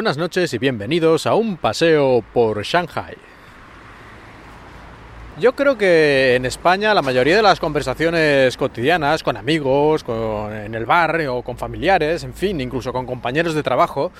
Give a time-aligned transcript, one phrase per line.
[0.00, 3.14] Buenas noches y bienvenidos a un paseo por Shanghai.
[5.38, 10.86] Yo creo que en España la mayoría de las conversaciones cotidianas con amigos, en el
[10.86, 14.10] bar o con familiares, en fin, incluso con compañeros de trabajo,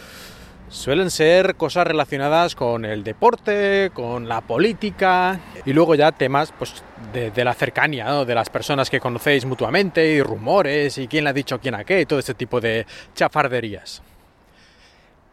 [0.69, 6.85] suelen ser cosas relacionadas con el deporte, con la política y luego ya temas pues,
[7.11, 8.27] de, la cercanía, ¿no?
[8.27, 11.85] de las personas que conocéis mutuamente y rumores y quién le ha dicho quién a
[11.85, 14.03] qué y todo ese tipo de chafarderías.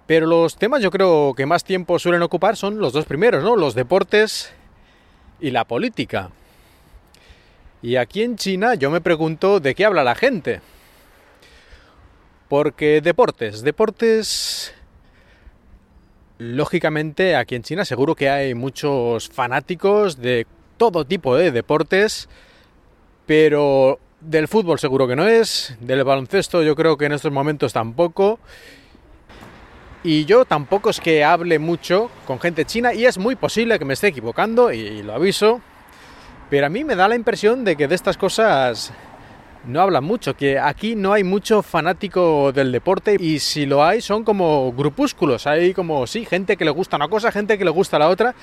[0.08, 3.58] Pero los temas yo creo que más tiempo suelen ocupar son los dos primeros, ¿no?
[3.58, 4.54] Los deportes
[5.42, 6.32] y la política.
[7.82, 10.62] Y aquí en China yo me pregunto de qué habla la gente.
[12.48, 14.74] Porque deportes, deportes...
[16.40, 20.46] Lógicamente aquí en China seguro que hay muchos fanáticos de
[20.78, 22.30] todo tipo de deportes,
[23.26, 27.74] pero del fútbol seguro que no es, del baloncesto yo creo que en estos momentos
[27.74, 28.40] tampoco,
[30.04, 33.86] y yo tampoco es que hable mucho con gente china y es muy posible que
[33.86, 35.62] me esté equivocando y lo aviso.
[36.50, 38.94] Pero a mí me da la impresión de que de estas cosas
[39.66, 44.00] no hablan mucho, que aquí no hay mucho fanático del deporte y si lo hay
[44.02, 47.72] son como grupúsculos, hay como, sí, gente que le gusta una cosa, gente que le
[47.72, 48.34] gusta la otra,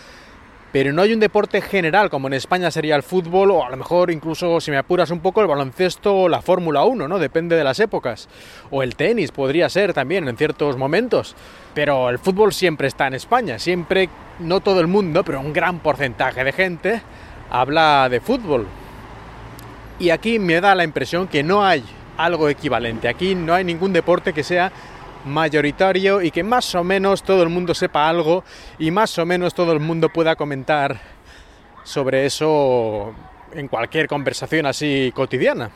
[0.74, 3.76] pero no hay un deporte general como en España sería el fútbol o a lo
[3.76, 7.20] mejor incluso si me apuras un poco el baloncesto o la Fórmula 1, ¿no?
[7.20, 8.28] Depende de las épocas.
[8.72, 11.36] O el tenis podría ser también en ciertos momentos.
[11.74, 14.08] Pero el fútbol siempre está en España, siempre,
[14.40, 17.02] no todo el mundo, pero un gran porcentaje de gente
[17.52, 18.66] habla de fútbol.
[20.00, 21.84] Y aquí me da la impresión que no hay
[22.16, 23.06] algo equivalente.
[23.06, 24.72] Aquí no hay ningún deporte que sea
[25.24, 28.44] mayoritario y que más o menos todo el mundo sepa algo
[28.78, 31.00] y más o menos todo el mundo pueda comentar
[31.82, 33.14] sobre eso
[33.52, 35.70] en cualquier conversación así cotidiana.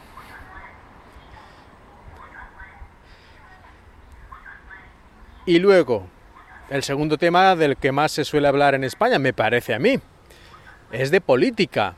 [5.47, 6.07] Y luego,
[6.69, 9.99] el segundo tema del que más se suele hablar en España, me parece a mí,
[10.93, 11.95] es de política.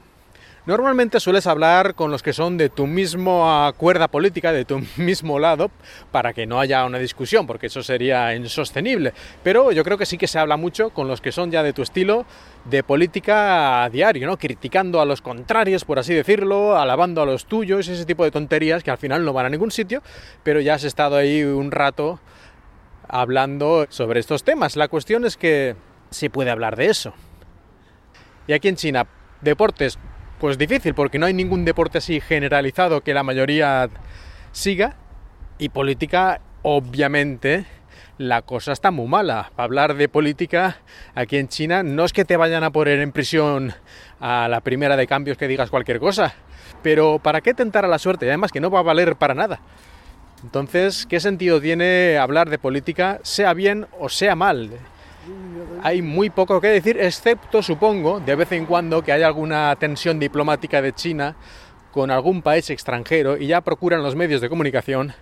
[0.71, 5.41] Normalmente sueles hablar con los que son de tu misma cuerda política, de tu mismo
[5.41, 5.69] lado,
[6.13, 9.13] para que no haya una discusión, porque eso sería insostenible.
[9.43, 11.73] Pero yo creo que sí que se habla mucho con los que son ya de
[11.73, 12.25] tu estilo
[12.67, 14.37] de política a diario, ¿no?
[14.37, 18.85] Criticando a los contrarios, por así decirlo, alabando a los tuyos, ese tipo de tonterías
[18.85, 20.05] que al final no van a ningún sitio,
[20.45, 22.21] pero ya has estado ahí un rato
[23.09, 24.77] hablando sobre estos temas.
[24.77, 25.75] La cuestión es que
[26.11, 27.13] se puede hablar de eso.
[28.47, 29.09] Y aquí en China,
[29.41, 29.99] deportes
[30.41, 33.89] pues difícil, porque no hay ningún deporte así generalizado que la mayoría
[34.53, 34.97] siga.
[35.59, 37.67] Y política, obviamente,
[38.17, 39.51] la cosa está muy mala.
[39.55, 40.79] Para hablar de política
[41.15, 43.75] aquí en China, no es que te vayan a poner en prisión
[44.19, 46.35] a la primera de cambios que digas cualquier cosa.
[46.83, 48.27] Pero ¿para qué tentar a la suerte?
[48.27, 49.61] Además que no va a valer para nada.
[50.43, 54.71] Entonces, ¿qué sentido tiene hablar de política, sea bien o sea mal?
[55.83, 60.19] Hay muy poco que decir, excepto, supongo, de vez en cuando que hay alguna tensión
[60.19, 61.37] diplomática de China
[61.93, 65.13] con algún país extranjero y ya procuran los medios de comunicación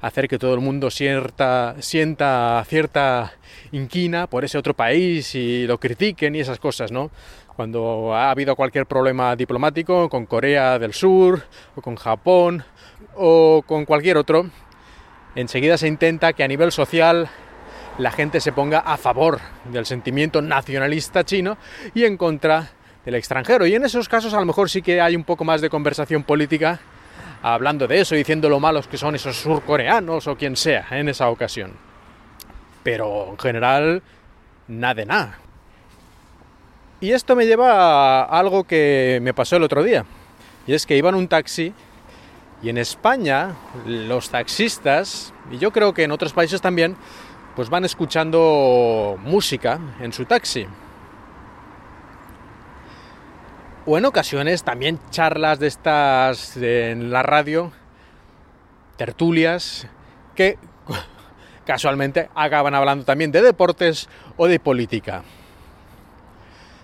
[0.00, 3.32] hacer que todo el mundo sienta, sienta cierta
[3.72, 7.10] inquina por ese otro país y lo critiquen y esas cosas, ¿no?
[7.56, 11.42] Cuando ha habido cualquier problema diplomático con Corea del Sur
[11.74, 12.62] o con Japón
[13.16, 14.46] o con cualquier otro,
[15.34, 17.28] enseguida se intenta que a nivel social
[17.98, 21.58] la gente se ponga a favor del sentimiento nacionalista chino
[21.94, 22.70] y en contra
[23.04, 23.66] del extranjero.
[23.66, 26.22] Y en esos casos a lo mejor sí que hay un poco más de conversación
[26.22, 26.80] política
[27.42, 31.28] hablando de eso, diciendo lo malos que son esos surcoreanos o quien sea en esa
[31.28, 31.72] ocasión.
[32.82, 34.02] Pero en general,
[34.68, 35.38] nada de nada.
[37.00, 40.04] Y esto me lleva a algo que me pasó el otro día.
[40.66, 41.72] Y es que iba en un taxi
[42.62, 43.54] y en España
[43.86, 46.96] los taxistas, y yo creo que en otros países también,
[47.58, 50.64] pues van escuchando música en su taxi.
[53.84, 57.72] O en ocasiones también charlas de estas en la radio,
[58.96, 59.88] tertulias,
[60.36, 60.56] que
[61.66, 65.24] casualmente acaban hablando también de deportes o de política.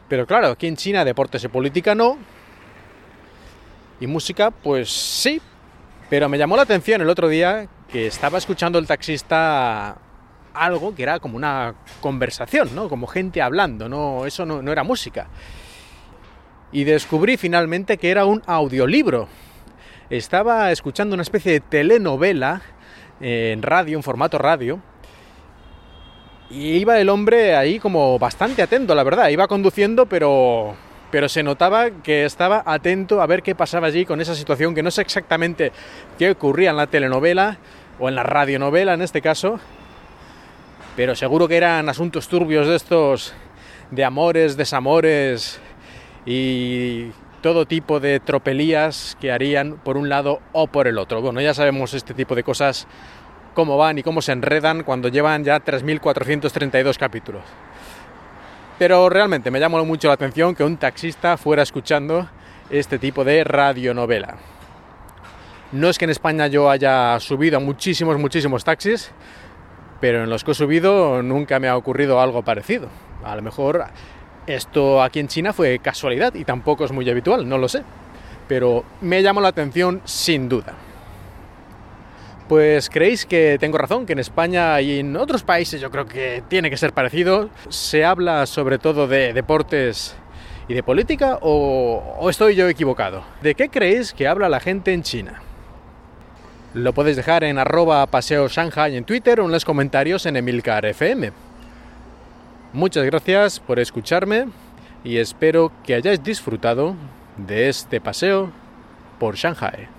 [0.08, 2.18] Pero claro, aquí en China deportes y política no.
[4.00, 5.40] Y música, pues sí.
[6.10, 9.98] Pero me llamó la atención el otro día que estaba escuchando el taxista
[10.54, 12.88] algo que era como una conversación, ¿no?
[12.88, 15.26] Como gente hablando, no, eso no, no era música.
[16.72, 19.28] Y descubrí finalmente que era un audiolibro.
[20.10, 22.62] Estaba escuchando una especie de telenovela
[23.20, 24.80] en radio, en formato radio,
[26.50, 29.28] y iba el hombre ahí como bastante atento, la verdad.
[29.28, 30.74] Iba conduciendo, pero,
[31.10, 34.82] pero se notaba que estaba atento a ver qué pasaba allí con esa situación, que
[34.82, 35.72] no sé exactamente
[36.18, 37.58] qué ocurría en la telenovela
[37.98, 39.58] o en la radionovela en este caso,
[40.96, 43.34] pero seguro que eran asuntos turbios de estos,
[43.90, 45.60] de amores, desamores
[46.26, 47.10] y
[47.42, 51.20] todo tipo de tropelías que harían por un lado o por el otro.
[51.20, 52.86] Bueno, ya sabemos este tipo de cosas,
[53.54, 57.42] cómo van y cómo se enredan cuando llevan ya 3.432 capítulos.
[58.78, 62.28] Pero realmente me llamó mucho la atención que un taxista fuera escuchando
[62.70, 64.36] este tipo de radionovela.
[65.72, 69.10] No es que en España yo haya subido a muchísimos, muchísimos taxis,
[70.00, 72.88] pero en los que he subido nunca me ha ocurrido algo parecido.
[73.24, 73.84] A lo mejor
[74.46, 77.82] esto aquí en China fue casualidad y tampoco es muy habitual, no lo sé.
[78.48, 80.74] Pero me llamó la atención sin duda.
[82.48, 86.42] Pues creéis que tengo razón, que en España y en otros países yo creo que
[86.48, 87.48] tiene que ser parecido.
[87.70, 90.14] Se habla sobre todo de deportes
[90.68, 93.24] y de política o, o estoy yo equivocado.
[93.40, 95.40] ¿De qué creéis que habla la gente en China?
[96.74, 100.84] Lo podéis dejar en arroba paseo Shanghai en Twitter o en los comentarios en Emilcar
[100.84, 101.30] FM.
[102.72, 104.48] Muchas gracias por escucharme
[105.04, 106.96] y espero que hayáis disfrutado
[107.36, 108.50] de este paseo
[109.20, 109.93] por Shanghai.